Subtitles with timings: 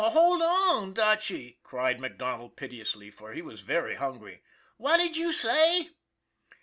[0.03, 4.41] "Oh, hold on, Dutchy!" cried MacDonald pit eously, for he was very hungry."
[4.77, 5.91] What did you say?